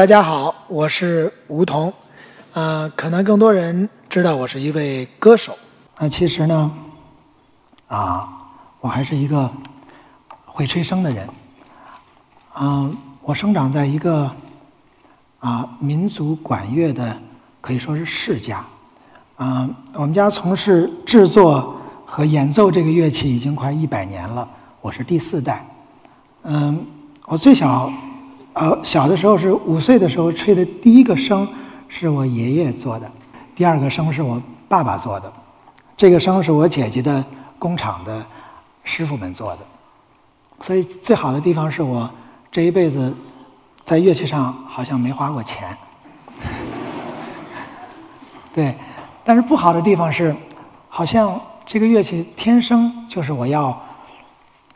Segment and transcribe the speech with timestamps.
[0.00, 1.92] 大家好，我是吴桐，
[2.54, 5.54] 呃，可能更多人知道我是一位歌手，
[5.96, 6.72] 啊，其实呢，
[7.86, 8.26] 啊，
[8.80, 9.52] 我还是一个
[10.46, 11.28] 会吹笙的人，
[12.58, 14.34] 嗯，我生长在一个
[15.38, 17.14] 啊民族管乐的
[17.60, 18.64] 可以说是世家，
[19.36, 24.48] 啊，我们家从事制作和演奏这个乐器已经快一百年了，
[24.80, 25.62] 我是第四代，
[26.44, 26.86] 嗯，
[27.26, 27.92] 我最小。
[28.52, 31.48] 呃，小的时候是五岁的时候吹的第一个笙
[31.88, 33.10] 是我爷爷做的，
[33.54, 35.32] 第二个笙是我爸爸做的，
[35.96, 37.24] 这个笙是我姐姐的
[37.58, 38.24] 工厂的
[38.82, 39.58] 师傅们做的，
[40.60, 42.10] 所以最好的地方是我
[42.50, 43.14] 这一辈子
[43.84, 45.76] 在乐器上好像没花过钱，
[48.52, 48.74] 对，
[49.24, 50.34] 但是不好的地方是，
[50.88, 53.80] 好像这个乐器天生就是我要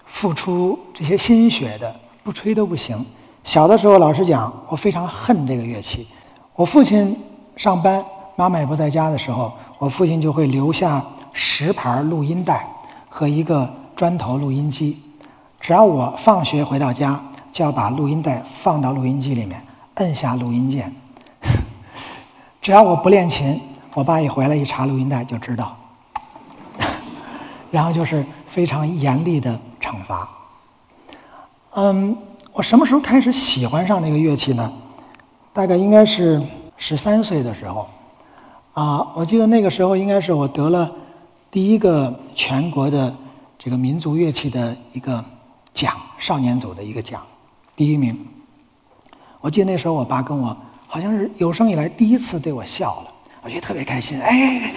[0.06, 3.04] 付出这些心血的，不吹都不行。
[3.44, 6.09] 小的时候，老实讲，我非常恨这个乐器。
[6.56, 7.16] 我父亲
[7.56, 8.03] 上班，
[8.37, 12.66] 妈妈也不在家的时候，我父亲就会留下十盘录音带
[13.09, 14.99] 和一个砖头录音机。
[15.60, 17.22] 只要我放学回到家，
[17.53, 19.62] 就要把录音带放到录音机里面，
[19.97, 20.91] 摁下录音键。
[22.62, 23.61] 只要我不练琴，
[23.93, 25.76] 我爸一回来一查录音带就知道。
[27.71, 30.28] 然后就是非常严厉的惩罚。
[31.75, 32.16] 嗯。
[32.54, 34.72] 我什么时候开始喜欢上这个乐器呢？
[35.53, 36.41] 大概应该是
[36.76, 37.88] 十三岁的时候，
[38.75, 40.88] 啊，我记得那个时候应该是我得了
[41.50, 43.12] 第一个全国的
[43.59, 45.22] 这个民族乐器的一个
[45.75, 47.20] 奖，少年组的一个奖，
[47.75, 48.16] 第一名。
[49.41, 50.56] 我记得那时候我爸跟我
[50.87, 53.10] 好像是有生以来第一次对我笑了，
[53.43, 54.20] 我觉得特别开心。
[54.20, 54.72] 哎，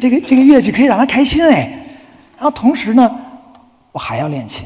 [0.00, 1.68] 这个这个乐器可以让他开心哎。
[2.38, 3.20] 然后同时呢，
[3.92, 4.64] 我还要练琴，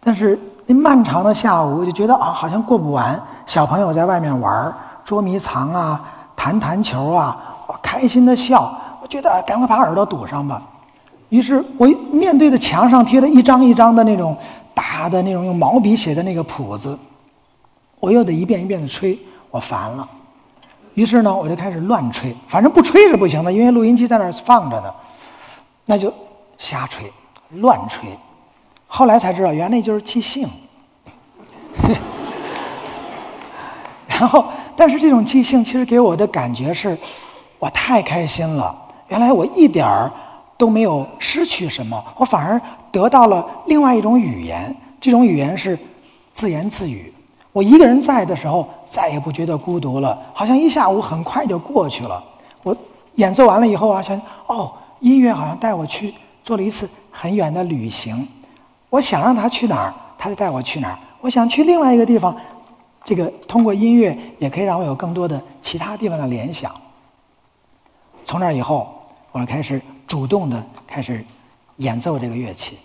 [0.00, 0.38] 但是。
[0.70, 3.18] 那漫长的下午，我就觉得啊，好像过不完。
[3.46, 4.70] 小朋友在外面玩
[5.02, 5.98] 捉迷藏啊，
[6.36, 7.34] 弹弹球啊，
[7.66, 8.70] 我开心的笑。
[9.00, 10.60] 我觉得赶快把耳朵堵上吧。
[11.30, 14.36] 于是我面对着墙上贴的一张一张的那种
[14.74, 16.98] 大的那种用毛笔写的那个谱子，
[17.98, 19.18] 我又得一遍一遍的吹，
[19.50, 20.06] 我烦了。
[20.92, 24.92] 于是呢，我就开始乱吹，反正不吹是不行的，因为录音机在那儿放着呢，
[25.86, 26.12] 那就
[26.58, 27.10] 瞎吹，
[27.52, 28.10] 乱吹。
[28.88, 30.48] 后来才知道，原来就是即兴。
[34.08, 36.98] 然后，但是这种即兴其实给我的感觉是，
[37.60, 38.76] 我太开心了。
[39.06, 40.10] 原来我一点儿
[40.56, 44.74] 都没有失去什么，我反而得到了另外一种语言。
[45.00, 45.78] 这种语言是
[46.34, 47.14] 自言自语。
[47.52, 52.20] 我一个人在的时候，再也不觉得孤独了，好像一下午很快就过去了。
[52.64, 52.76] 我
[53.14, 56.12] 演奏完了以后啊，想哦，音乐好像带我去
[56.42, 58.26] 做了一次很远的旅行。
[58.90, 60.98] 我想让他去哪儿，他就带我去哪儿。
[61.20, 62.36] 我想去另外一个地方，
[63.04, 66.74] 这个通过音乐也可以让我有更多的其他地方的联想。
[68.24, 68.94] 从那以后，
[69.32, 71.24] 我开始主动的开始
[71.76, 72.78] 演奏这个乐器。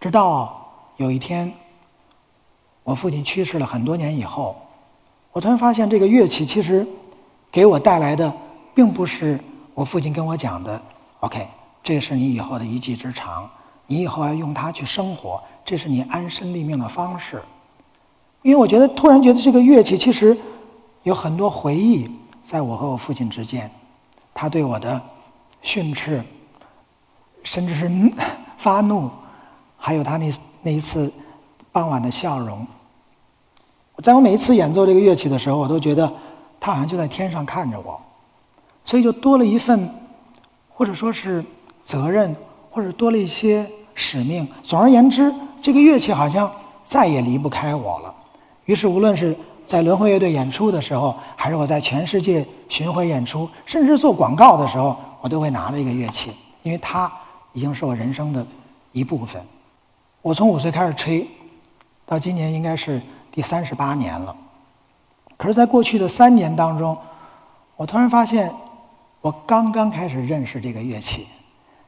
[0.00, 0.66] 直到
[0.96, 1.52] 有一天，
[2.84, 4.56] 我父亲去世了很多年以后，
[5.32, 6.86] 我突然发现这个乐器其实
[7.50, 8.32] 给我带来的，
[8.74, 9.38] 并不是
[9.74, 10.80] 我父亲跟我讲的
[11.20, 11.46] “OK”，
[11.82, 13.48] 这是你以后的一技之长。
[13.88, 17.42] 你以后要用它去生活，这是你安身立命的方式。
[18.42, 20.38] 因为我觉得，突然觉得这个乐器其实
[21.02, 22.08] 有很多回忆，
[22.44, 23.68] 在我和我父亲之间，
[24.32, 25.00] 他对我的
[25.62, 26.22] 训斥，
[27.42, 27.90] 甚至是
[28.58, 29.10] 发怒，
[29.76, 30.32] 还有他那
[30.62, 31.10] 那一次
[31.72, 32.64] 傍晚的笑容。
[34.04, 36.12] 在我每一次演奏这个乐器的时候，我都觉得
[36.60, 38.00] 他好像就在天上看着我，
[38.84, 39.90] 所以就多了一份，
[40.72, 41.44] 或者说是
[41.82, 42.36] 责任，
[42.70, 43.68] 或者多了一些。
[44.00, 44.46] 使命。
[44.62, 46.48] 总而言之，这个乐器好像
[46.84, 48.14] 再也离不开我了。
[48.64, 49.36] 于是，无论是
[49.66, 56.30] 在轮回乐队演出的时候，还是我在全世界巡回演出，甚至做广告的时候，我都会拿着一个乐器，
[56.62, 57.10] 因为它
[57.52, 58.46] 已经是我人生的
[58.92, 59.42] 一部分。
[60.22, 61.26] 我从五岁开始吹，
[62.06, 64.32] 到今年应该是第三十八年了。
[65.36, 66.96] 可是，在过去的三年当中，
[67.74, 68.48] 我突然发现，
[69.20, 71.26] 我刚刚开始认识这个乐器，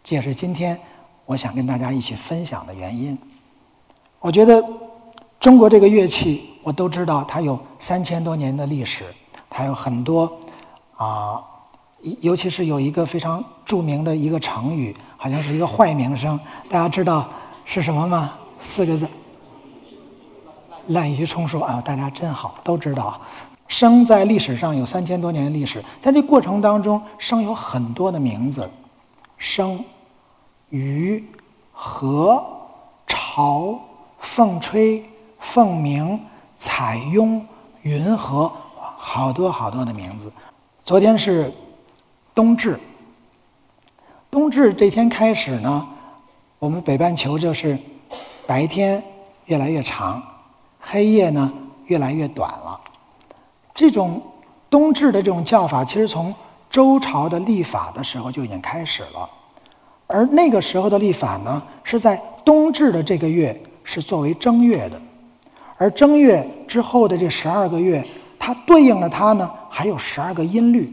[0.03, 0.79] 这也是今天。
[1.27, 3.17] 我想跟大家一起分享的原因，
[4.19, 4.61] 我觉得
[5.39, 9.05] 中国这个乐器，我都知道它有三千多年的历史，
[9.49, 10.29] 它有很多
[10.97, 11.41] 啊，
[12.21, 16.37] 尤其是有一个非常著名的一个成语，好像是一个坏名声，
[16.69, 17.29] 大家知道
[17.65, 18.33] 是什么吗？
[18.59, 19.07] 四个字，
[20.89, 21.81] 滥竽充数啊！
[21.81, 23.21] 大家真好，都知道。
[23.69, 28.69] 笙在历史上有三千多年的历史，在这过程当中，笙有很多的名字，
[29.41, 29.85] 生。
[30.69, 31.25] 鱼、
[31.73, 32.47] 和、
[33.09, 33.77] 潮、
[34.21, 35.05] 凤吹、
[35.41, 36.21] 凤鸣、
[36.55, 37.45] 彩雍、
[37.83, 38.53] 云和，
[38.97, 40.33] 好多好多的名字。
[40.85, 41.53] 昨天是
[42.33, 42.79] 冬至，
[44.31, 45.89] 冬至这天开始呢，
[46.61, 47.77] 我们北半球就是
[48.47, 49.03] 白天
[49.47, 50.23] 越来越长，
[50.79, 51.53] 黑夜呢
[51.87, 52.81] 越来越短了。
[53.75, 54.23] 这种
[54.69, 56.33] 冬至的这种叫法，其实从
[56.71, 59.29] 周朝的历法的时候就已经开始了，
[60.07, 65.01] 而那个时候的历法呢，是在冬至的这个月是作为正月的，
[65.77, 68.07] 而正月之后的这十二个月，
[68.39, 70.91] 它对应了它呢，还有十二个音律。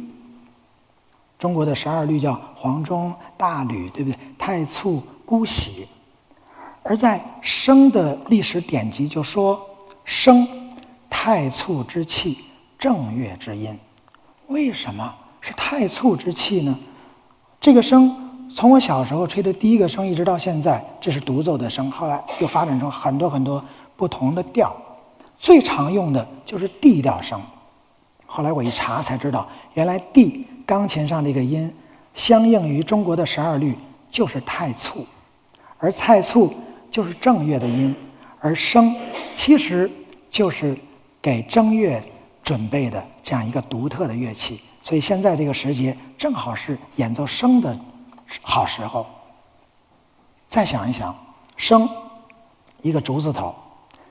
[1.37, 4.17] 中国的十二律叫黄钟、大吕，对不对？
[4.39, 5.87] 太簇、姑息。
[6.81, 9.59] 而在生的历史典籍就说
[10.03, 10.47] ：“生，
[11.09, 12.45] 太簇之气，
[12.79, 13.77] 正月之音。”
[14.47, 15.13] 为什么？
[15.47, 16.77] 是太簇之气呢？
[17.61, 18.13] 这个声
[18.53, 21.89] 从我小时候吹的第一个声一直到现在，这是独奏的声。
[21.89, 23.63] 后来又发展成很多很多
[23.95, 24.75] 不同的调，
[25.39, 27.41] 最常用的就是 D 调声。
[28.25, 31.73] 后来我一查才知道，原来 D 钢琴上这个音，
[32.13, 33.73] 相应于中国的十二律
[34.11, 35.05] 就是太簇，
[35.77, 36.53] 而太簇
[36.91, 37.95] 就是正月的音，
[38.41, 38.93] 而声
[39.33, 39.89] 其实
[40.29, 40.77] 就是
[41.21, 42.03] 给正月
[42.43, 44.59] 准备的这样一个独特的乐器。
[44.87, 47.77] 所以现在这个时节正好是演奏笙的
[48.41, 49.05] 好时候。
[50.47, 51.13] 再想一想，
[51.59, 51.89] 笙
[52.81, 53.53] 一个竹字头，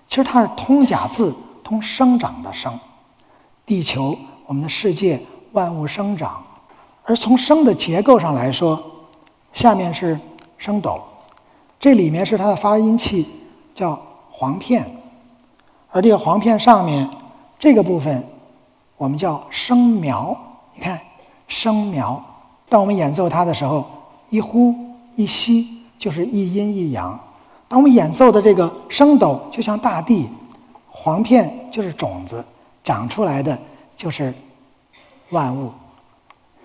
[0.07, 1.35] 其实它是通假字，
[1.65, 2.79] 通生长的生。
[3.65, 5.19] 地球，我们的世界，
[5.53, 6.45] 万物生长。
[7.05, 8.79] 而从笙的结构上来说，
[9.55, 10.21] 下面是
[10.61, 11.03] 笙斗，
[11.81, 13.27] 这里面是它的发音器，
[13.75, 13.99] 叫
[14.31, 14.85] 簧片。
[15.91, 17.09] 而这个簧片上面
[17.59, 18.23] 这个部分，
[18.99, 20.39] 我们叫笙苗。
[20.77, 21.01] 你看，
[21.49, 22.23] 声苗，
[22.69, 23.85] 当我们演奏它的时候，
[24.29, 24.75] 一呼
[25.17, 27.19] 一吸就是一阴一阳。
[27.67, 30.29] 当我们演奏的这个声斗就像大地，
[30.91, 32.45] 簧片就是种子，
[32.85, 33.59] 长出来的
[33.97, 34.33] 就是
[35.31, 35.73] 万物。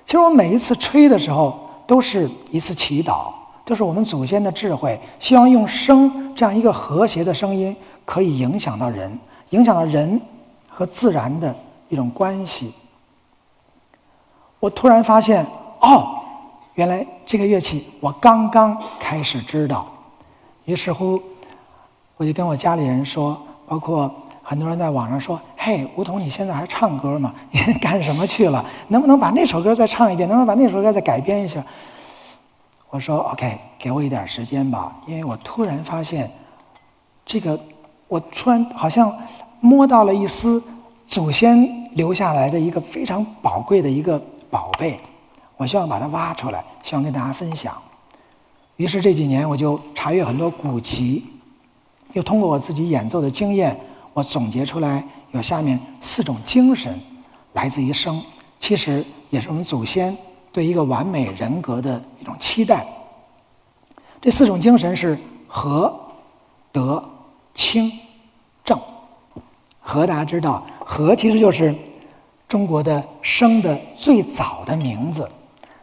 [0.05, 3.31] 其实我们每一次吹的时候，都是一次祈祷，
[3.63, 9.17] 都是我们祖先的智慧，希望用声这样一个和谐的声音，可以影响到人，
[9.51, 10.19] 影响到人
[10.67, 11.55] 和自然的
[11.87, 12.73] 一种关系。
[14.61, 15.43] 我突然发现，
[15.79, 16.07] 哦，
[16.75, 19.87] 原来这个乐器我刚刚开始知道。
[20.65, 21.19] 于是乎，
[22.15, 23.35] 我就跟我家里人说，
[23.67, 24.09] 包括
[24.43, 27.33] 很多人在网上说：“嘿，吴彤，你现在还唱歌吗？
[27.49, 28.63] 你干什么去了？
[28.89, 30.29] 能不能把那首歌再唱一遍？
[30.29, 31.61] 能不能把那首歌再改编一下？”
[32.91, 36.29] 我说：“OK，给我一点时间吧，因为我突然发现，
[37.25, 37.59] 这个
[38.07, 39.11] 我突然好像
[39.59, 40.63] 摸到了一丝
[41.07, 44.99] 祖先留下来的一个非常宝贵的一个。”宝贝，
[45.55, 47.81] 我希望把它挖出来，希望跟大家分享。
[48.75, 51.23] 于是这几年我就查阅很多古籍，
[52.11, 53.79] 又通过我自己演奏的经验，
[54.13, 56.99] 我总结出来有下面四种精神，
[57.53, 58.21] 来自于生，
[58.59, 60.15] 其实也是我们祖先
[60.51, 62.85] 对一个完美人格的一种期待。
[64.19, 65.17] 这四种精神是
[65.47, 65.97] 和、
[66.73, 67.03] 德、
[67.55, 67.89] 清、
[68.65, 68.77] 正。
[69.79, 71.73] 和大家知道，和其实就是。
[72.51, 75.25] 中国的生的最早的名字，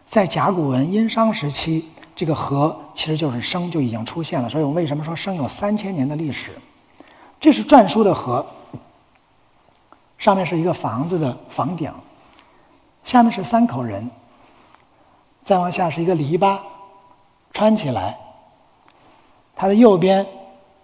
[0.06, 4.50] 在甲骨文殷商时期，这个和其实就是生就已经出现了。
[4.50, 6.50] 所以我为什么说生有三千年的历史？
[7.40, 8.44] 这是篆书的和，
[10.18, 11.90] 上面是一个房子的房顶，
[13.02, 14.06] 下面是三口人，
[15.44, 16.58] 再往下是一个篱笆
[17.54, 18.14] 穿起来，
[19.56, 20.26] 它的右边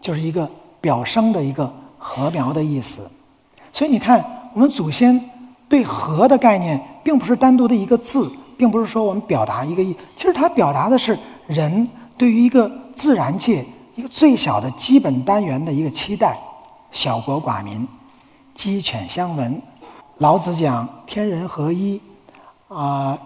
[0.00, 0.50] 就是一个
[0.80, 3.06] 表生的一个禾苗的意思。
[3.70, 5.32] 所以你看，我们祖先。
[5.74, 13.66] 对“和”的概念，并不是单独的一个字，并不是说我们表达一个意，其实它表达的是人对于一个自然界
[13.96, 16.38] 一个最小的基本单元的一个期待。
[16.92, 17.88] 小国寡民，
[18.54, 19.60] 鸡犬相闻。
[20.18, 22.00] 老子讲天人合一，
[22.68, 23.18] 啊，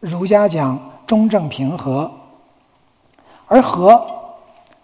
[0.00, 2.10] 儒家讲中正平和。
[3.46, 4.02] 而和，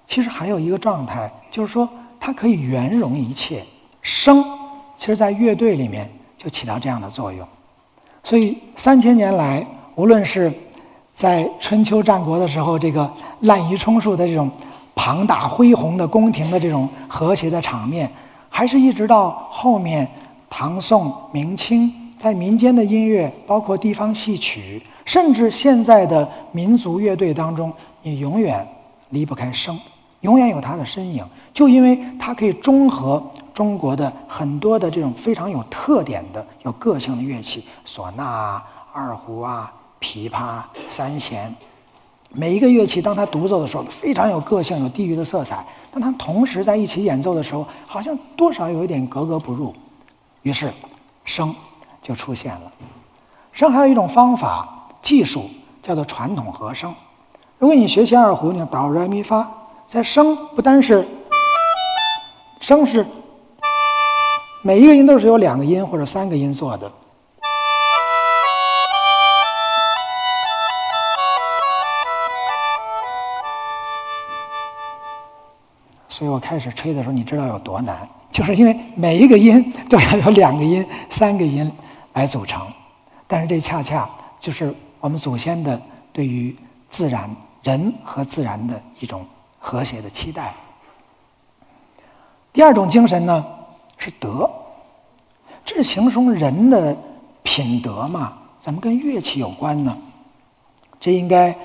[0.07, 1.89] 其实还有一个状态，就是说
[2.21, 3.65] 它可以圆融一切。
[4.03, 4.45] 声，
[4.99, 6.07] 其实在乐队里面。
[6.43, 7.47] 就起到这样的作用，
[8.25, 9.63] 所以三千年来，
[9.95, 10.51] 无论是
[11.13, 14.51] 在春秋战国的时候，这个滥竽充数的这种
[14.95, 18.11] 庞大恢宏的宫廷的这种和谐的场面，
[18.49, 20.11] 还是一直到后面
[20.49, 27.71] 唐宋明清，在民间的音乐，包括地方戏曲，甚至现在的民族乐队当中，
[28.03, 28.67] 你永远
[29.11, 29.79] 离不开声，
[30.23, 33.23] 永远有它的身影，就因为它可以中和。
[33.61, 41.55] 中国的很多的这种非常有特点的、有个性的乐器，唢呐、二胡啊、琵琶、三弦，
[42.31, 45.63] 每一个乐器当它独奏的时候非常有个性、有地域的色彩。
[45.93, 49.75] 当它同时在一起演奏的时候，好像多少有一点格格不入。
[50.41, 50.73] 于是
[51.27, 51.55] 声
[52.01, 52.73] 就出现了。
[53.53, 55.45] 声还有一种方法技术
[55.83, 56.95] 叫做传统和声。
[57.59, 59.47] 如果你学习二胡，你哆来咪发，
[59.87, 61.07] 在声不单是
[62.63, 63.07] 声是
[64.63, 66.93] 每一个音都是由两个音或者三个音做的。
[76.11, 81.73] 所以我开始吹的时候，你知道有多难，就是因为每一个音都要有两个音、三个音
[82.13, 82.61] 来组成。
[83.27, 85.81] 但是这恰恰就是我们祖先的
[86.13, 86.55] 对于
[86.91, 89.25] 自然、人和自然的一种
[89.59, 90.55] 和谐的期待。
[92.53, 93.43] 第二种精神呢
[94.01, 94.51] 是德，
[95.65, 96.97] 这是形容人的
[97.45, 98.33] 品德嘛？
[98.61, 99.97] 怎么跟乐器有关呢？
[100.99, 101.57] 这应该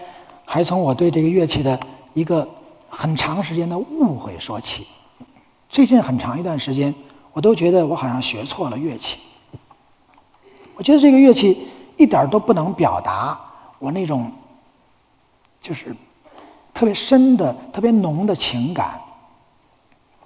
[0.46, 1.80] 还从我对这个乐器的
[2.13, 2.48] 一个。
[2.98, 4.88] 很长时间的误会说起，
[5.68, 6.96] 最近很长一段时间，
[7.34, 9.18] 我都觉得我好像学错了乐器。
[10.75, 13.38] 我觉得这个乐器一点都不能表达
[13.80, 14.32] 我那种
[15.62, 15.94] 就是
[16.74, 18.98] 特别深的、特别浓的情感。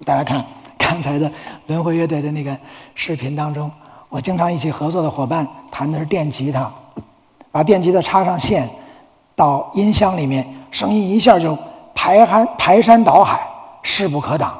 [0.04, 0.46] 大家看
[0.90, 1.30] 刚才的
[1.68, 2.58] 轮回乐队的那个
[2.96, 3.70] 视频当中，
[4.08, 6.68] 我经常一起合作的伙伴弹的是电吉他，
[7.52, 8.68] 把电吉他插上线
[9.36, 11.56] 到音箱里面，声音一下就。
[11.92, 13.46] 排山排山倒海，
[13.82, 14.58] 势不可挡，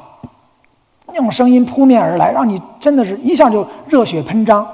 [1.07, 4.67] 那种声音扑面而来，让你真的是一下就热血喷张。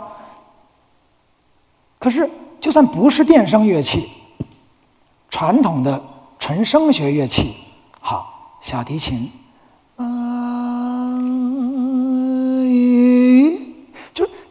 [2.00, 2.28] 可是，
[2.60, 4.08] 就算不是电声乐器，
[5.30, 6.02] 传统的
[6.40, 7.54] 纯声学乐器，
[8.00, 9.30] 好，小提琴，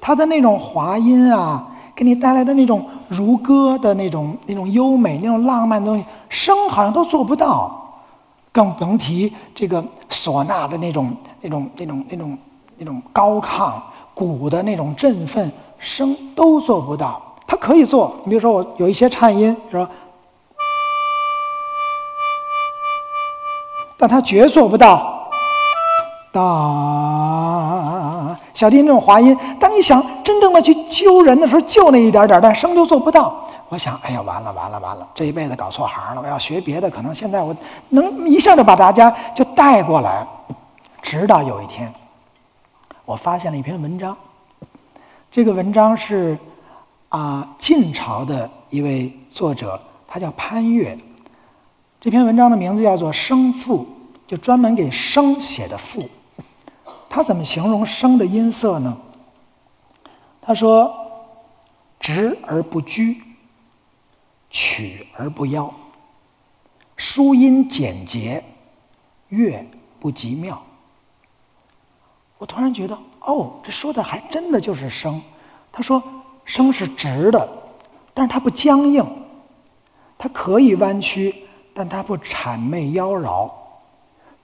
[0.06, 7.82] 它的那种滑音啊，给你带来的那种如歌的那种那种优美、那种浪漫的东西，声好像都做不到。
[8.52, 12.38] 更甭提这个唢呐的那种、那种、那种、那种、
[12.78, 13.74] 那种高亢，
[14.14, 17.20] 鼓的那种振奋声都做不到。
[17.48, 19.90] 它可以做，你比如说我有一些颤音，是吧？
[23.98, 25.14] 但它绝做不到。
[26.32, 26.42] 哒，
[28.56, 33.46] 小提琴这种滑音，当你想真正的去揪人的时候，就那一点点，但声就做不到。
[33.68, 36.22] 我想，哎呀，完了完了完了，这一辈子搞错行了。
[36.22, 37.54] 我要学别的，可能现在我
[37.90, 40.26] 能一下就把大家就带过来。
[41.02, 41.94] 直到有一天，
[43.04, 44.16] 我发现了一篇文章。
[45.30, 46.38] 这个文章是
[47.10, 50.98] 啊，晋朝的一位作者，他叫潘岳。
[52.00, 53.80] 这篇文章的名字叫做《声赋》，
[54.28, 56.08] 就专门给声写的赋。
[57.16, 58.98] 他怎么形容声的音色呢？
[60.42, 60.94] 他说
[61.98, 63.22] ：“直而不拘。”
[64.52, 65.74] 曲而不妖，
[66.98, 68.44] 书音简洁，
[69.30, 69.66] 乐
[69.98, 70.62] 不极妙。
[72.38, 75.22] 我突然觉得，哦，这说的还真的就是声。
[75.72, 76.04] 他说，
[76.44, 77.50] 声是直的，
[78.14, 79.06] 但是它不僵硬，
[80.18, 83.50] 它可以弯曲，但它不谄媚妖娆。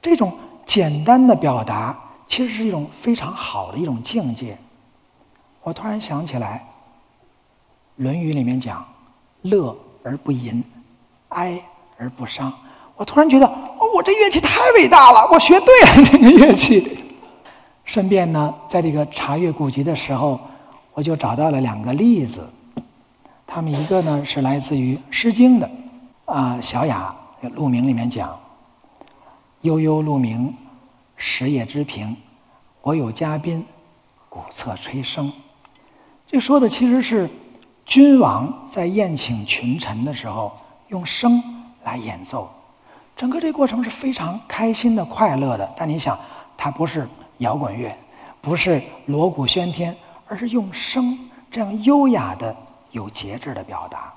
[0.02, 0.32] 这种
[0.66, 2.01] 简单的表达，
[2.32, 4.58] 其实是一种非常好的一种境界。
[5.64, 6.66] 我突然想起来，
[8.02, 8.86] 《论语》里面讲，
[9.42, 9.76] 乐。
[10.04, 10.64] 而不淫，
[11.30, 11.62] 哀
[11.96, 12.52] 而不伤。
[12.96, 17.06] 我突然觉得，哦，我这乐器太伟大了，我学对了这个乐器。
[17.86, 20.40] 顺便呢，在这个查阅古籍的时候，
[20.96, 22.50] 我就找到了两个例子。
[23.46, 25.70] 他们一个呢是来自于《诗经》的，
[26.26, 27.16] 啊，《小雅·
[27.54, 28.36] 鹿鸣》里面讲
[29.62, 30.52] ：“悠悠鹿鸣，
[31.24, 32.16] 食野之苹。
[32.82, 33.64] 我有嘉宾，
[34.28, 35.32] 鼓瑟吹笙。”
[36.26, 37.30] 这说的其实是。
[37.84, 40.56] 君王在宴请群臣的时候，
[40.88, 41.44] 用声
[41.84, 42.50] 来演奏，
[43.18, 45.70] 整个这过程是非常开心的、快乐的。
[45.76, 46.18] 但你想，
[46.56, 47.06] 它不是
[47.40, 47.94] 摇滚乐，
[48.40, 52.56] 不是锣鼓喧天，而是用声这样优雅的、
[52.92, 54.14] 有节制的表达。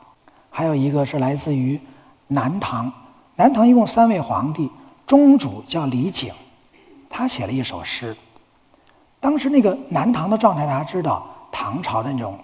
[0.51, 1.81] 还有一个是来自于
[2.29, 2.93] 南唐，
[3.35, 4.71] 南唐一共三位皇帝，
[5.05, 6.31] 中主叫李璟，
[7.17, 8.17] 他写了一首诗。
[9.21, 12.37] 当时那个南唐的状态，大家知道，唐朝的那种。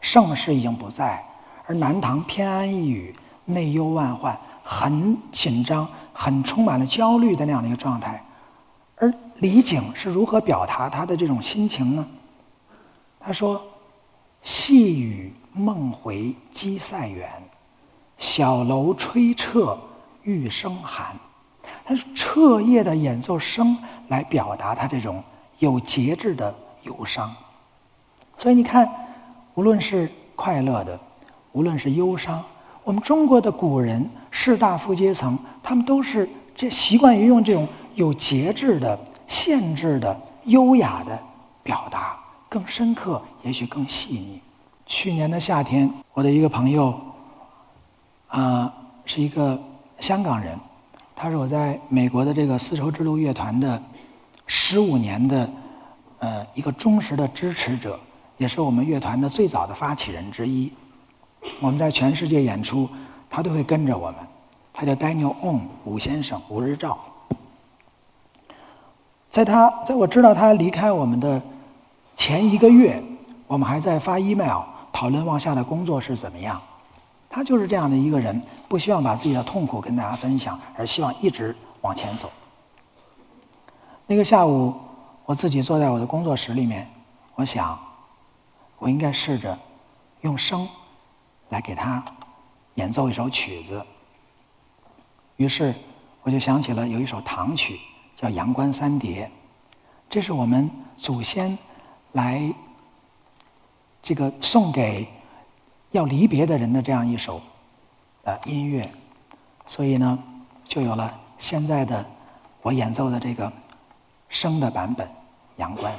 [0.00, 1.24] 盛世已经不在，
[1.64, 8.20] 而南唐偏安一隅，内忧外患，很紧张，很充满了焦虑的那样的一个状态。
[8.96, 12.04] 而李璟是如何表达他的这种心情呢？
[13.20, 13.62] 他说
[14.42, 17.30] ：“细雨梦回鸡塞远，
[18.18, 19.78] 小楼吹彻
[20.24, 21.16] 玉笙寒。”
[22.14, 23.76] 彻夜的演奏声
[24.08, 25.22] 来表达他这种
[25.58, 27.34] 有节制的忧伤。
[28.38, 28.88] 所以你看。
[29.54, 30.98] 无论是快乐的，
[31.52, 32.42] 无论是忧伤，
[32.84, 36.26] 我们中国的古人士大夫阶层，他们都是
[36.56, 41.18] 这习惯于用这种有节制的、限制的、优雅的
[41.62, 42.16] 表达，
[42.48, 44.40] 更深刻，也许更细腻。
[44.86, 46.98] 去年的夏天，我的一个朋友，
[48.28, 48.72] 啊，
[49.04, 49.60] 是一个
[50.00, 50.58] 香港人，
[51.22, 53.80] 他是我在美国的这个丝绸之路乐团的
[54.48, 55.48] 十五年的
[56.18, 57.96] 呃一个忠实的支持者，
[58.38, 60.72] 也是我们乐团的最早的发起人之一。
[61.60, 62.88] 我们在全世界演出，
[63.30, 64.16] 他都会跟着我们。
[64.72, 66.98] 他叫 Daniel On 吴先生，吴日照。
[69.30, 71.40] 在他在我知道他离开我们的
[72.16, 73.00] 前一个月，
[73.46, 76.60] 我们还在发 email 讨论往下的工作是怎么样。
[77.30, 82.32] 他就是这样的一个人，不希望把自己的痛苦跟大家分享，而希望一直往前走。
[84.06, 84.74] 那个下午，
[85.26, 86.90] 我自己坐在我的工作室里面，
[87.34, 87.78] 我想，
[88.78, 89.58] 我应该试着
[90.22, 90.66] 用声
[91.50, 92.02] 来给他
[92.76, 93.84] 演奏一首曲子。
[95.36, 95.74] 于是，
[96.22, 97.78] 我就想起了有一首唐曲。
[98.16, 99.26] 叫《阳关三叠》，
[100.08, 101.58] 这是我们祖先
[102.12, 102.50] 来
[104.02, 105.06] 这个送给
[105.90, 107.38] 要离别的人的这样一首
[108.22, 108.88] 呃音乐，
[109.66, 110.18] 所以呢，
[110.64, 112.04] 就有了现在的
[112.62, 113.52] 我演奏的这个
[114.28, 115.06] 声的版本
[115.56, 115.92] 《阳关》。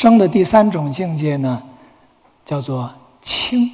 [0.00, 1.62] 生的第三种境界呢，
[2.46, 3.70] 叫做清。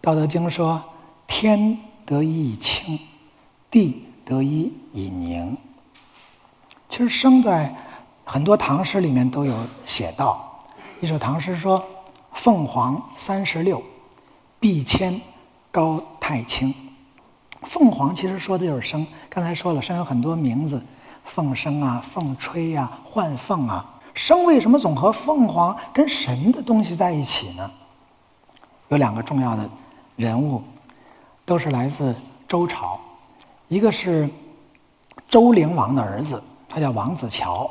[0.00, 0.82] 道德经说
[1.28, 2.98] ：“天得一以清，
[3.70, 5.54] 地得一以宁。”
[6.88, 7.76] 其实生在
[8.24, 10.64] 很多唐诗里面都有写到，
[11.02, 11.84] 一首唐诗说
[12.32, 13.82] ：“凤凰三十六，
[14.58, 15.20] 碧千
[15.70, 16.74] 高太清。”
[17.64, 19.06] 凤凰其实说的就是生。
[19.28, 20.82] 刚才说了，生有很多名字，
[21.22, 23.92] 凤生啊、凤吹啊、幻凤啊。
[24.16, 27.70] 生为什么总和凤凰跟神的东西在一起呢？
[28.88, 29.68] 有两个重要的。
[30.16, 30.62] 人物
[31.44, 32.16] 都是来自
[32.48, 32.98] 周朝，
[33.68, 34.26] 一个是
[35.28, 37.70] 周灵王的儿子，他叫王子乔。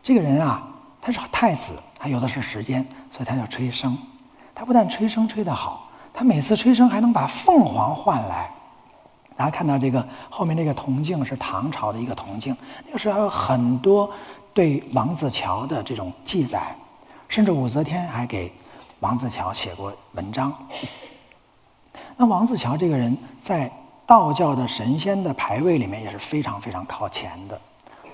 [0.00, 0.62] 这个人啊，
[1.02, 3.96] 他是太子，他有的是时间，所以他叫吹笙。
[4.54, 8.48] 他不但吹笙吹得好，他每次吹笙还能把凤凰换来。
[9.36, 12.56] 大家看到这个后面这个铜镜是唐朝的一个铜镜，
[12.86, 14.08] 那个时候还有很多
[14.54, 16.74] 对王子乔的这种记载，
[17.28, 18.50] 甚至武则天还给
[19.00, 20.54] 王子乔写过文章。
[22.16, 23.70] 那王子乔这个人，在
[24.06, 27.60] 道教的神仙的排位里面也是非常非常靠前的。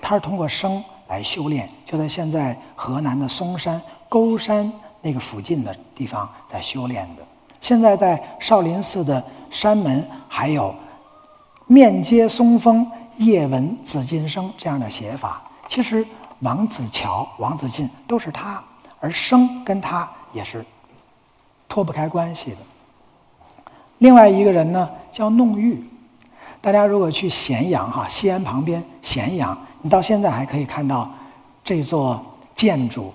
[0.01, 7.23] 他是通过生来修炼，就在现在河南的嵩山沟山那个附近的地方在修炼的。
[7.61, 10.73] 现在在少林寺的山门还有
[11.67, 15.43] “面接松风，夜闻紫金声”这样的写法。
[15.69, 16.05] 其实
[16.41, 18.61] 王子乔、王子晋都是他，
[18.99, 20.63] 而生跟他也是
[21.67, 22.57] 脱不开关系的。
[23.99, 25.83] 另外一个人呢，叫弄玉。
[26.59, 31.09] 大家如果去咸阳哈，西安旁边咸阳，你到现在还可以看到
[31.63, 32.23] 这座
[32.55, 33.11] 建筑。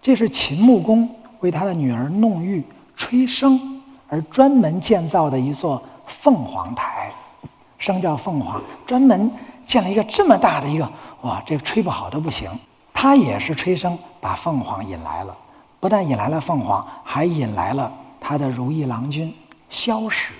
[0.00, 1.08] 这是秦穆公
[1.40, 2.64] 为他的女儿弄玉
[2.96, 3.60] 吹笙
[4.08, 7.12] 而专门建造的一座凤凰台。
[7.78, 9.30] 笙叫凤凰，专门
[9.66, 10.90] 建了一个这么大的一个，
[11.26, 12.48] 哇，这个吹不好都不行。
[12.94, 15.36] 他也是吹笙把凤凰引来了，
[15.80, 19.34] 不但引来了凤凰，还引来了他的如意郎君。
[19.68, 20.32] 箫史，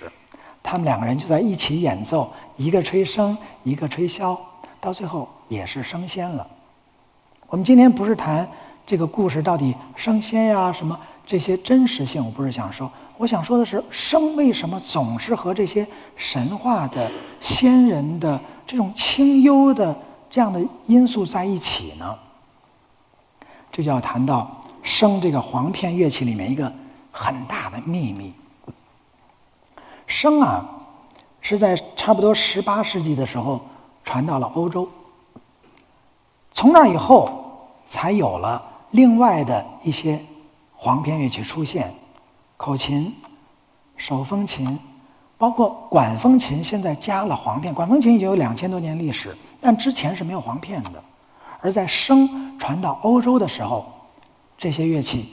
[0.62, 4.38] 他们两个人就在一起演奏，一个吹笙，一个吹箫，
[4.81, 6.46] 到最后也是升仙了。
[7.49, 8.49] 我们今天不是谈
[8.87, 19.96] 这个故事到底升仙呀什么这些真实性，我不是想说，我想说的是生为什么总是和这些神话的仙人的这种清幽的
[20.29, 22.17] 这样的因素在一起呢？
[23.73, 24.51] 这就要谈到
[24.85, 26.73] 笙这个簧片乐器里面一个
[27.12, 28.33] 很大的秘密。
[30.09, 30.65] 笙啊，
[31.41, 33.61] 是在差不多十八世纪的时候
[34.05, 34.89] 传到了欧洲。
[36.53, 38.62] 从那以后，才有了
[38.93, 40.25] 另外的一些
[40.75, 41.93] 簧片乐器出现，
[42.57, 43.15] 口琴、
[43.97, 44.79] 手风琴，
[45.37, 47.75] 包括管风琴，现在加了簧片。
[47.75, 51.03] 管风琴已经有两千多年历史，但之前是没有簧片的。
[51.61, 53.87] 而在笙传到欧洲的时候，
[54.57, 55.31] 这些乐器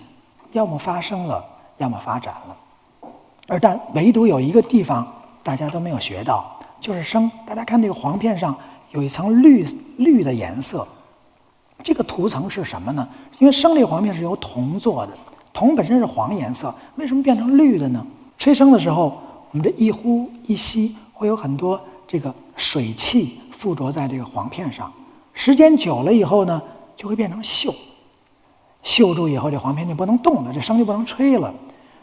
[0.52, 1.44] 要么发生了，
[1.78, 3.10] 要么发展了。
[3.48, 5.06] 而但唯独有一个地方
[5.44, 7.30] 大家都没有学到，就是笙。
[7.46, 8.56] 大家看这个簧片上
[8.92, 9.66] 有一层绿
[9.98, 10.88] 绿的颜色，
[11.84, 13.08] 这个涂层是什么呢？
[13.40, 15.12] 因为笙这个簧片是由铜做的，
[15.52, 18.04] 铜本身是黄颜色，为什么变成绿的呢？
[18.40, 24.92] 吹笙的时候，我们这一呼一吸会有很多这个水汽附着在这个簧片上，
[25.32, 26.62] 时间久了以后呢，
[26.98, 27.74] 就会变成锈，
[28.84, 31.54] 锈住以后这簧片就不能动了，这声就不能吹了。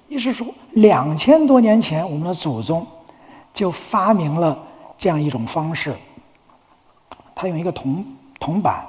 [0.08, 2.86] 意思是说，两千多年前，我们的祖宗
[3.52, 4.58] 就发明了
[4.98, 5.94] 这样一种方式。
[7.34, 8.02] 他用一个铜
[8.38, 8.82] 铜板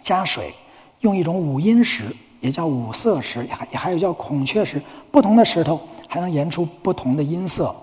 [0.00, 0.54] 加水，
[1.00, 7.76] 用一种五音石，也叫五色石，还还有叫孔雀石，不同的石头还能研出不同的音色。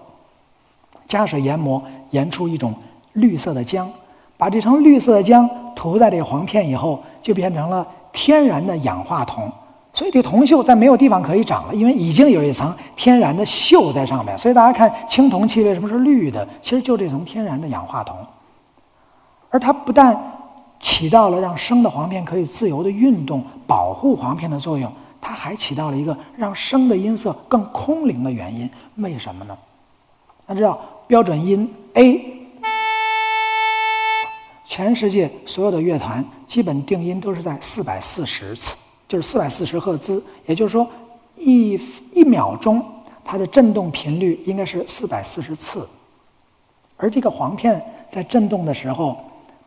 [1.07, 1.79] 加水研磨，
[2.09, 2.73] 研出一种
[3.13, 3.87] 绿色的浆，
[4.37, 9.51] 把这层绿色的浆涂在这个簧片以后，就变成了天然的氧化铜。
[9.93, 14.35] 所以这铜锈在没有地方可以长了，因为已经有一层天然的锈在上面。
[14.37, 16.47] 所以大家看青铜器为什么是绿的？
[16.61, 18.17] 其实就这层天然的氧化铜。
[19.51, 20.19] 而它不但
[20.79, 28.67] 起到了让生的簧片可以自由的运动、保护簧片的作用，它还起到了一个让生的音色更空灵的原因。
[28.95, 29.55] 为什么呢？
[30.47, 32.42] 大家知道标准音 A，
[34.75, 38.75] 全世界所有的乐团基本定音都是在四百四十次。
[39.07, 40.89] 就是四百四十赫兹，也就是说，
[41.35, 41.79] 一
[42.11, 42.83] 一秒钟
[43.23, 45.87] 它的振动频率应该是四百四十次。
[46.97, 49.15] 而这个簧片在振动的时候，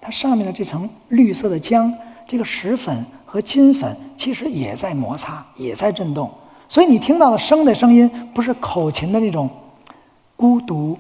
[0.01, 1.89] 它上面的这层绿色的浆，
[2.27, 6.29] 这个石粉和金粉其实也在摩擦，也在振动。
[6.69, 9.49] 所以你听到的声的声音，不是口琴的那种
[10.35, 10.99] 孤独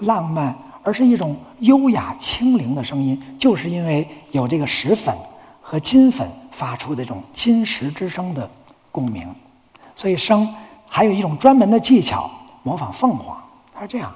[0.00, 0.52] 浪漫，
[0.84, 5.12] 而是一种优雅清灵的声音，就是因为有这个石粉
[5.60, 6.30] 和金粉。
[6.54, 8.48] 发出的这种金石之声的
[8.92, 9.26] 共鸣。
[9.96, 10.48] 所以笙
[10.86, 12.30] 还有一种专门的技巧，
[12.62, 13.36] 模仿凤凰，
[13.74, 14.14] 它是这样。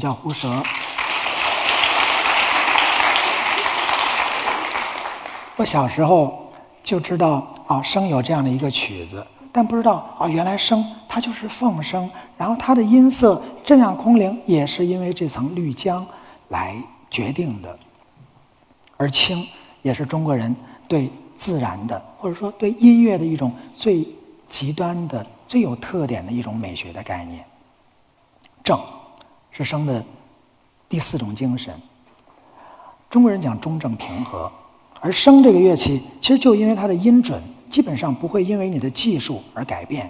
[0.00, 0.50] 叫胡蛇。
[5.56, 6.50] 我小时候
[6.82, 16.02] 就知道啊，笙有这样的一个曲子，但不知道啊，原来笙它就是凤声，然后它的音色这样空灵，也是因为这层绿浆
[16.48, 16.74] 来
[17.10, 17.78] 决定的。
[18.96, 19.46] 而清
[19.82, 20.56] 也是中国人
[20.88, 24.08] 对自然的，或者说对音乐的一种最
[24.48, 27.44] 极端的、最有特点的一种美学的概念。
[28.64, 28.80] 正。
[29.50, 30.04] 是生的
[30.88, 31.74] 第四种精神。
[33.08, 34.50] 中国人讲中正平和，
[35.00, 40.08] 而笙这个乐器其实就因为它的音准，基本上不会因为你的技术而改变。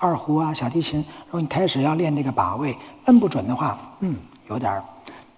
[0.00, 2.74] 二胡啊、小提琴，如果你开始要练这个把位，
[3.04, 4.16] 摁不准的话，嗯，
[4.48, 4.82] 有点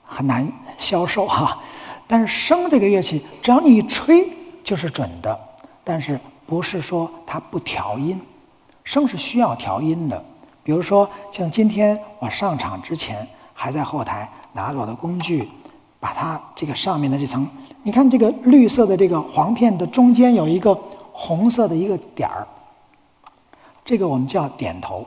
[0.04, 1.58] 很难销售哈。
[2.06, 4.28] 但是笙这个乐器，只要你一吹
[4.62, 5.36] 就是准的，
[5.82, 8.20] 但是不是说它不调音？
[8.84, 10.24] 笙是需要调音的。
[10.62, 13.26] 比如说像今天我上场之前。
[13.62, 15.46] 还在后台拿着我的工具，
[16.00, 17.46] 把它这个上面的这层，
[17.82, 20.74] 你看这个绿色的这个黄片的中间有一个
[21.12, 22.48] 红色的一个点儿，
[23.84, 25.04] 这个我们叫点头。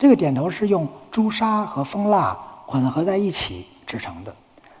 [0.00, 2.36] 这个点头是用朱砂和蜂蜡
[2.66, 4.34] 混合在一起制成的。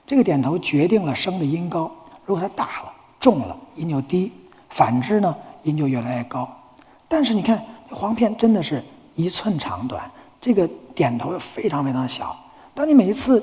[0.04, 1.88] 这个点头决定了声的音高，
[2.26, 4.32] 如果它大了、重了，音就低；
[4.68, 5.32] 反之呢，
[5.62, 6.48] 音就越来越高。
[7.06, 12.36] 但是你看黄片真的是一寸长短，这个点头非常非常小。
[12.74, 13.42] 当你每一次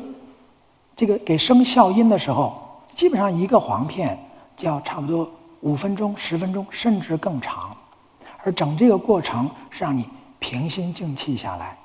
[0.95, 2.59] 这个给声效音的时候，
[2.95, 4.17] 基本上一个簧片
[4.57, 5.29] 就要差不多
[5.61, 7.75] 五分钟、十分钟，甚至更长。
[8.43, 10.05] 而整这个过程是让你
[10.39, 11.77] 平心静气下来，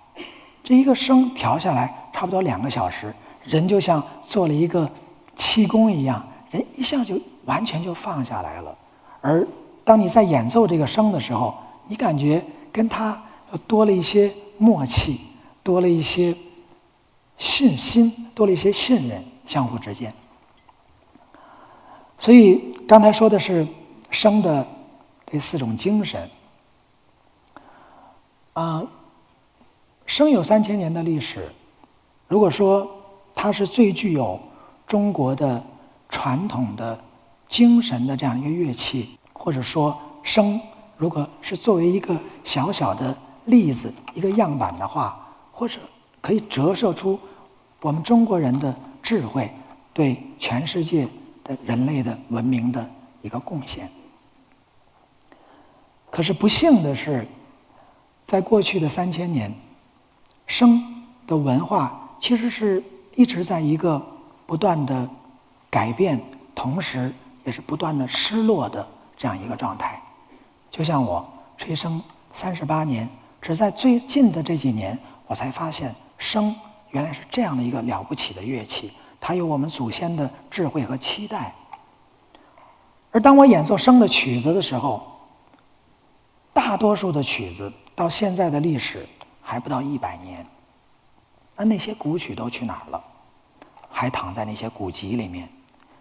[0.63, 4.89] 这一个声调下来差不多两个小时，人就像做了一个
[5.37, 8.75] 气功一样，人一下就完全就放下来了。
[9.21, 9.47] 而
[9.85, 11.55] 当你在演奏这个声的时候，
[11.89, 13.21] 你感觉跟他
[13.67, 15.21] 多了一些默契，
[15.63, 16.35] 多了一些。
[17.39, 20.15] 信心多了一些信任，相互之间。
[22.19, 23.67] 所以刚才说的是
[24.11, 24.67] 生的
[25.27, 26.31] 这四种精神。
[28.55, 28.83] 啊，
[30.07, 31.51] 生有三千年的历史。
[32.29, 32.89] 如果说
[33.35, 34.41] 它是最具有
[34.87, 35.63] 中国的
[36.09, 36.99] 传统的
[37.49, 40.61] 精神的这样一个乐器，或者说生，
[40.97, 43.17] 如果是作为一个小小的
[43.47, 45.79] 例子、一个样板的话，或者。
[46.25, 47.21] 可以折射出
[47.83, 49.51] 我们中国人的智慧
[49.93, 51.07] 对全世界
[51.45, 52.89] 的人类的文明的
[53.21, 53.87] 一个贡献。
[56.11, 57.29] 可是不幸的是，
[58.25, 59.53] 在过去的三千年，
[60.47, 60.83] 生
[61.27, 62.83] 的文化其实是
[63.17, 64.03] 一直在一个
[64.47, 65.07] 不断的
[65.69, 66.19] 改变，
[66.55, 67.13] 同时
[67.45, 70.01] 也是不断的失落的这样一个状态。
[70.71, 71.23] 就像我
[71.59, 72.01] 吹笙
[72.33, 73.07] 三十八年，
[73.43, 75.95] 只在最近的这几年，我才发现。
[76.25, 76.55] 笙
[76.91, 81.55] 原来是这样的一个了不起的乐器，它有我们祖先的智慧和期待。
[83.13, 85.07] 而当我演奏笙的曲子的时候，
[86.55, 89.07] 大多数的曲子到现在的历史
[89.43, 90.45] 还不到一百年，
[91.57, 93.05] 那那些古曲都去哪儿了？
[93.91, 95.49] 还躺在那些古籍里面。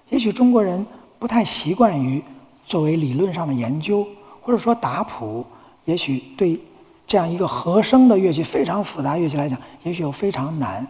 [0.09, 0.85] 也许中国人
[1.19, 2.23] 不太习惯于
[2.65, 4.07] 作为理论上的研究，
[4.41, 5.45] 或者说打谱，
[5.83, 6.57] 也许对。
[7.05, 10.85] 这样一个和声的乐器，非常复杂乐器来讲，也许又非常难。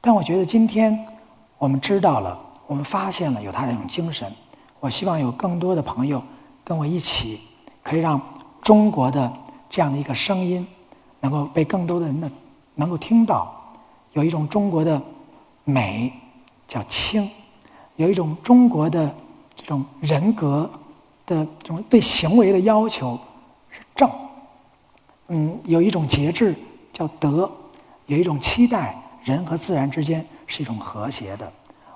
[0.00, 0.98] 但我觉得今天
[1.58, 4.32] 我们知道了，我们发现了有它这种精神。
[4.78, 6.22] 我希望有更多的朋友
[6.62, 7.40] 跟我一起，
[7.82, 8.20] 可以让
[8.62, 9.30] 中国的
[9.68, 10.66] 这样的一个声音，
[11.20, 12.30] 能够被更多的人的
[12.74, 13.52] 能够听到。
[14.12, 15.00] 有一种中国的
[15.64, 16.12] 美
[16.68, 17.28] 叫清，
[17.96, 19.12] 有一种中国的
[19.54, 20.70] 这种人格
[21.26, 23.18] 的这种对行为的要求
[23.70, 24.08] 是正。
[25.28, 26.54] 嗯，有一种节制
[26.92, 27.50] 叫德，
[28.06, 31.52] 有一种期待，人和自然之间是一种和谐的。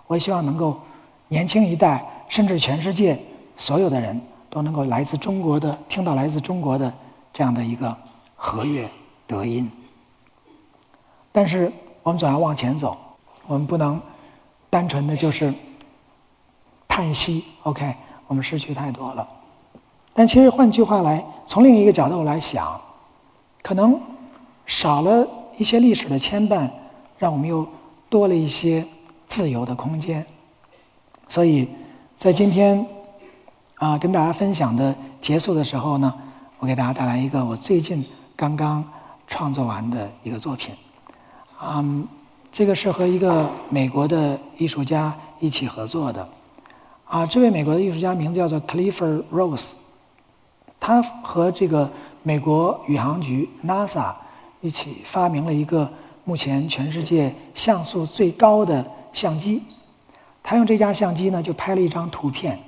[0.06, 0.80] 我也希望能够
[1.28, 3.18] 年轻一代，甚至全世界
[3.56, 6.92] 所有的人都能够来自中国的听到来自中国的
[7.32, 7.96] 这样的一个
[8.34, 8.90] 和乐
[9.26, 9.70] 德音。
[11.30, 12.98] 但是我们总要往前走，
[13.46, 14.00] 我们不能
[14.68, 15.54] 单纯的就是
[16.88, 17.44] 叹息。
[17.62, 17.94] OK，
[18.26, 19.28] 我们失去太多了。
[20.12, 22.80] 但其实换句话来，从另一个角度来想，
[23.62, 24.00] 可能
[24.66, 26.70] 少了一些历史的牵绊，
[27.18, 27.66] 让我们又
[28.08, 28.86] 多了一些
[29.26, 30.24] 自由的空间。
[31.28, 31.68] 所以
[32.16, 32.84] 在今天
[33.76, 36.12] 啊，跟大家分享的结束的时候呢，
[36.58, 38.84] 我给大家带来一个我最近刚刚
[39.26, 40.74] 创作完的一个作品。
[41.62, 42.06] 嗯，
[42.50, 46.28] 这个是和一个美国的艺术家一起合作的。
[47.04, 49.70] 啊，这位美国的艺术家名字叫做 Clifford Rose。
[50.78, 51.90] 他和这个
[52.22, 54.12] 美国宇航局 NASA
[54.60, 55.90] 一起发明了一个
[56.24, 59.62] 目前全世界像素最高的相机。
[60.42, 62.58] 他用这架相机呢，就拍了一张图片，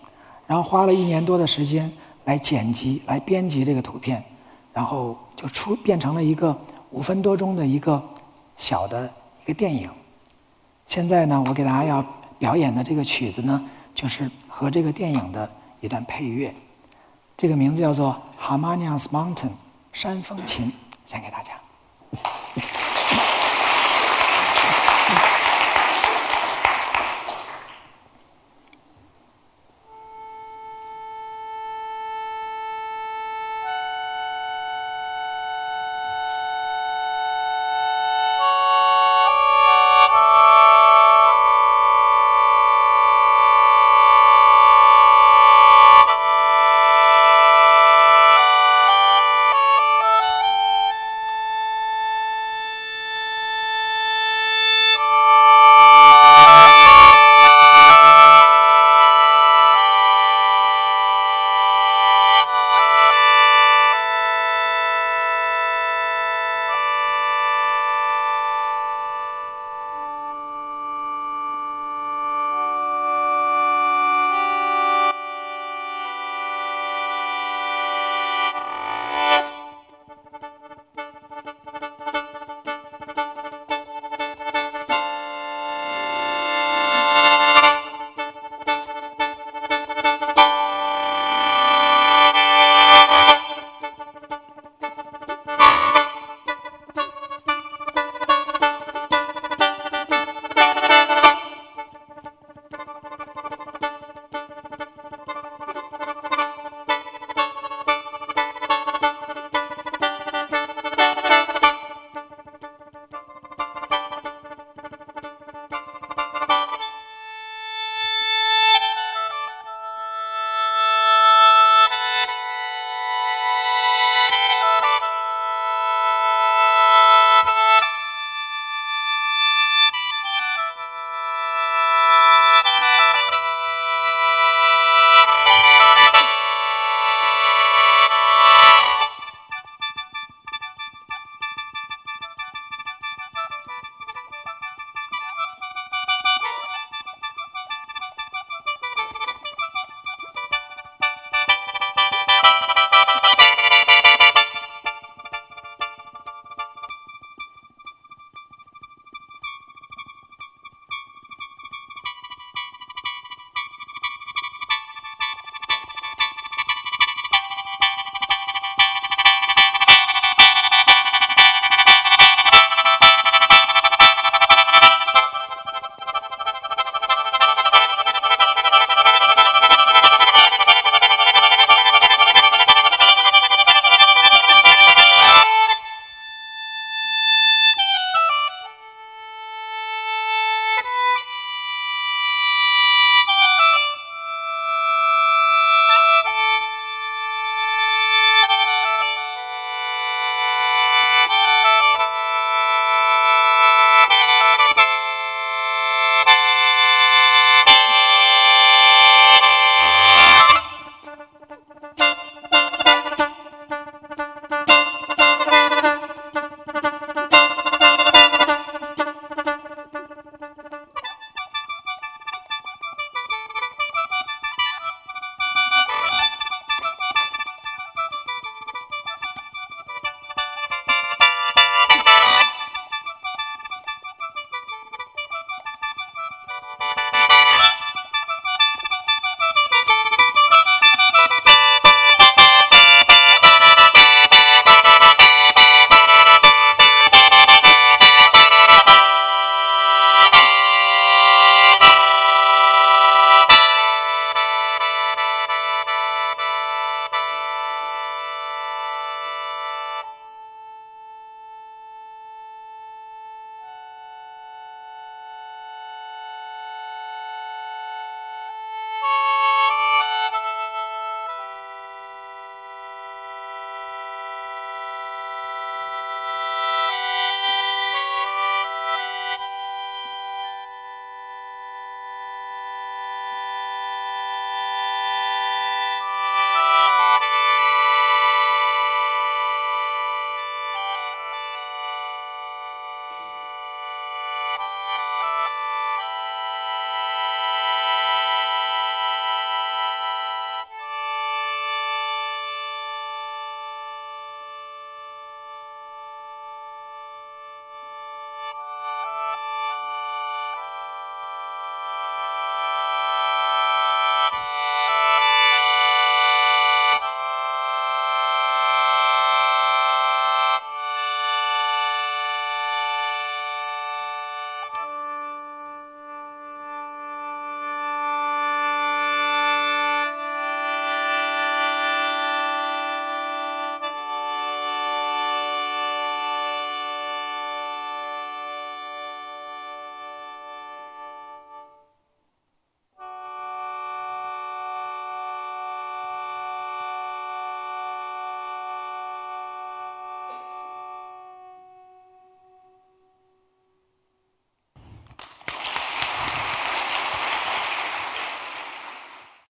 [0.46, 1.90] 然后花了一年多的时间
[2.24, 4.22] 来剪辑、来编辑这个图片，
[4.72, 6.56] 然后就出变成了一个
[6.90, 8.02] 五分多钟的一个
[8.56, 9.10] 小的
[9.44, 9.88] 一个电影。
[10.86, 12.04] 现在呢，我给大家要
[12.38, 13.62] 表演的这个曲子呢，
[13.94, 16.54] 就是和这个电影的一段配乐。
[17.36, 18.10] 这个名字叫做
[18.42, 19.52] 《harmonious mountain
[19.92, 20.72] 山风琴
[21.06, 21.52] 献给大家